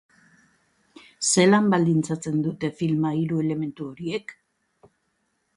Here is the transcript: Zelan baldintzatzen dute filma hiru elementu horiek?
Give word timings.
Zelan 1.27 1.67
baldintzatzen 1.75 2.41
dute 2.47 2.71
filma 2.81 3.15
hiru 3.21 3.45
elementu 3.45 3.89
horiek? 3.93 4.35